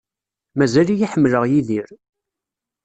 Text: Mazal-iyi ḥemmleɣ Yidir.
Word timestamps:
Mazal-iyi 0.57 1.07
ḥemmleɣ 1.11 1.43
Yidir. 1.47 1.89